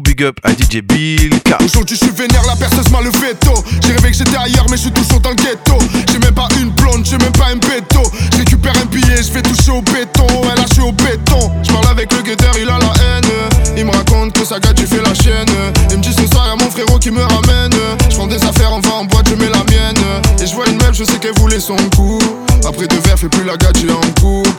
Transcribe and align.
big 0.00 0.22
up 0.22 0.38
à 0.42 0.52
DJ 0.52 0.80
Bill. 0.82 1.30
Aujourd'hui 1.64 1.96
je 1.96 2.04
suis 2.04 2.14
vénère, 2.14 2.42
la 2.46 2.56
perceuse 2.56 2.90
m'a 2.90 3.00
le 3.00 3.10
veto 3.10 3.54
J'ai 3.82 3.92
rêvé 3.92 4.10
que 4.10 4.16
j'étais 4.16 4.36
ailleurs 4.36 4.66
mais 4.70 4.76
je 4.76 4.82
suis 4.82 4.92
toujours 4.92 5.20
dans 5.20 5.30
le 5.30 5.36
ghetto. 5.36 5.78
J'ai 6.10 6.18
même 6.18 6.34
pas 6.34 6.48
une 6.60 6.70
blonde, 6.70 7.04
j'ai 7.04 7.18
même 7.18 7.32
pas 7.32 7.46
un 7.52 7.56
béto. 7.56 8.02
Je 8.32 8.38
récupère 8.38 8.72
un 8.80 8.86
billet, 8.86 9.22
je 9.22 9.32
vais 9.32 9.42
toucher 9.42 9.70
au 9.70 9.82
béton. 9.82 10.26
Elle 10.42 10.60
a 10.60 10.84
au 10.84 10.92
béton. 10.92 11.52
Je 11.62 11.72
parle 11.72 11.86
avec 11.88 12.12
le 12.12 12.22
guetteur, 12.22 12.52
il 12.60 12.68
a 12.68 12.78
la 12.78 12.92
haine. 13.02 13.76
Il 13.76 13.84
me 13.84 13.92
raconte 13.92 14.32
que 14.32 14.44
sa 14.44 14.58
gars 14.58 14.72
tu 14.74 14.86
fais 14.86 15.02
la 15.02 15.14
chienne. 15.14 15.48
Il 15.90 15.98
me 15.98 16.02
dit 16.02 16.12
ce 16.12 16.26
soir 16.26 16.46
y'a 16.48 16.56
mon 16.56 16.70
frérot 16.70 16.98
qui 16.98 17.10
me 17.10 17.22
ramène. 17.22 17.74
Je 18.10 18.16
prends 18.16 18.26
des 18.26 18.42
affaires, 18.42 18.72
on 18.72 18.80
va 18.80 18.94
en 18.94 19.04
boîte, 19.04 19.28
je 19.28 19.34
mets 19.34 19.50
la 19.50 19.64
mienne. 19.64 20.02
Et 20.42 20.46
je 20.46 20.54
vois 20.54 20.68
une 20.68 20.78
meuf, 20.78 20.94
je 20.94 21.04
sais 21.04 21.18
qu'elle 21.18 21.38
voulait 21.38 21.60
son 21.60 21.76
coup 21.96 22.20
Après 22.66 22.86
deux 22.86 23.00
verres, 23.04 23.18
fait 23.18 23.28
plus 23.28 23.44
la 23.44 23.56
gadget 23.56 23.90
en 23.90 24.20
couple. 24.20 24.50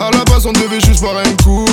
À 0.00 0.10
la 0.10 0.24
base 0.24 0.46
on 0.46 0.52
devait 0.52 0.80
juste 0.80 1.00
boire 1.00 1.16
un 1.18 1.42
coup 1.42 1.64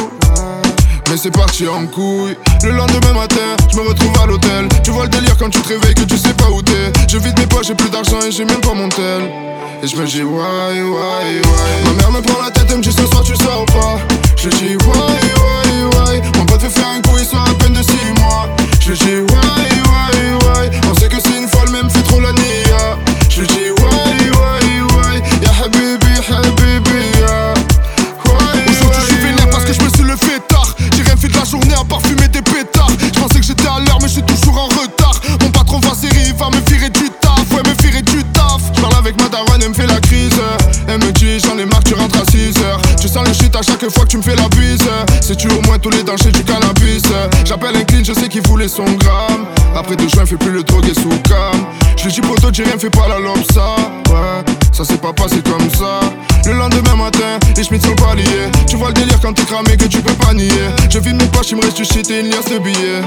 mais 1.09 1.17
c'est 1.17 1.31
parti 1.31 1.67
en 1.67 1.85
couille. 1.87 2.37
Le 2.63 2.71
lendemain 2.71 3.13
matin, 3.13 3.55
je 3.71 3.77
me 3.77 3.87
retrouve 3.87 4.11
à 4.21 4.25
l'hôtel. 4.25 4.67
Tu 4.83 4.91
vois 4.91 5.03
le 5.03 5.09
délire 5.09 5.35
quand 5.37 5.49
tu 5.49 5.59
te 5.61 5.67
réveilles 5.67 5.95
que 5.95 6.03
tu 6.03 6.17
sais 6.17 6.33
pas 6.33 6.49
où 6.49 6.61
t'es. 6.61 6.91
Je 7.09 7.17
vide 7.17 7.37
mes 7.39 7.47
poches, 7.47 7.67
j'ai 7.67 7.75
plus 7.75 7.89
d'argent 7.89 8.19
et 8.27 8.31
j'ai 8.31 8.45
même 8.45 8.61
pas 8.61 8.73
mon 8.73 8.89
tel. 8.89 9.23
Et 9.81 9.87
je 9.87 9.95
me 9.95 10.05
dis 10.05 10.21
why, 10.21 10.81
why, 10.81 11.41
why. 11.41 11.85
Ma 11.85 11.91
mère 11.93 12.11
me 12.11 12.21
prend 12.21 12.41
la 12.43 12.51
tête 12.51 12.69
et 12.71 12.75
me 12.75 12.81
dit 12.81 12.91
ce 12.91 13.05
soir 13.07 13.23
tu 13.23 13.35
sors 13.35 13.65
pas. 13.65 13.97
Je 14.35 14.49
dis 14.49 14.75
why, 14.75 14.98
chaque 43.79 43.91
fois 43.91 44.03
que 44.03 44.09
tu 44.09 44.17
me 44.17 44.21
fais 44.21 44.35
la 44.35 44.47
bise. 44.49 44.87
C'est 45.21 45.35
tu 45.35 45.47
au 45.47 45.61
moins 45.61 45.77
tous 45.79 45.89
les 45.89 46.03
dangers 46.03 46.31
du 46.31 46.43
cannabis. 46.43 47.03
J'appelle 47.45 47.75
un 47.75 47.83
clean, 47.83 48.03
je 48.03 48.13
sais 48.13 48.27
qu'il 48.27 48.41
voulait 48.47 48.67
son 48.67 48.83
gramme. 48.83 49.45
Après 49.75 49.95
deux 49.95 50.07
juin, 50.07 50.25
fais 50.25 50.35
plus 50.35 50.51
le 50.51 50.63
drogue 50.63 50.87
et 50.89 50.93
sous 50.93 51.09
cam 51.23 51.65
Je 51.97 52.05
lui 52.05 52.11
dis 52.11 52.21
poto, 52.21 52.49
j'ai 52.51 52.63
rien 52.63 52.77
fait 52.77 52.89
par 52.89 53.07
la 53.07 53.19
lobsa 53.19 53.75
Ouais, 54.09 54.43
ça 54.71 54.83
s'est 54.83 54.97
pas 54.97 55.13
passé 55.13 55.41
comme 55.41 55.69
ça. 55.69 55.99
Le 56.45 56.53
lendemain 56.53 56.95
matin, 56.95 57.37
les 57.55 57.63
schmitts 57.63 57.85
sont 57.85 57.95
pas 57.95 58.15
liés 58.15 58.49
Tu 58.67 58.75
vois 58.75 58.87
le 58.89 58.95
délire 58.95 59.19
quand 59.21 59.33
t'es 59.33 59.43
cramé 59.43 59.77
que 59.77 59.85
tu 59.85 60.01
peux 60.01 60.13
pas 60.13 60.33
nier. 60.33 60.49
Je 60.89 60.99
vide 60.99 61.15
mes 61.15 61.27
poches, 61.27 61.51
il 61.51 61.57
me 61.57 61.61
reste 61.61 61.77
du 61.77 61.85
shit 61.85 62.09
et 62.09 62.21
une 62.21 62.29
liasse 62.29 62.49
de 62.49 62.57
billets. 62.59 63.03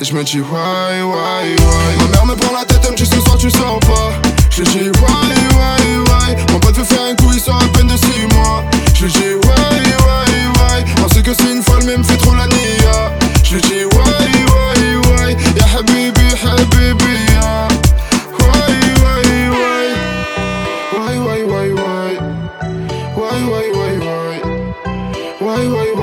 Et 0.00 0.04
je 0.04 0.14
me 0.14 0.24
dis 0.24 0.40
why, 0.40 1.02
why, 1.02 1.54
why? 1.58 1.96
Ma 1.98 2.08
mère 2.12 2.26
me 2.26 2.34
prend 2.34 2.54
la 2.58 2.64
tête, 2.64 2.80
elle 2.84 2.92
me 2.92 2.96
dit 2.96 3.04
ce 3.04 3.20
soir 3.20 3.36
tu 3.36 3.50
sors 3.50 3.69
Why, 25.50 25.66
why, 25.66 25.92
why, 25.94 25.99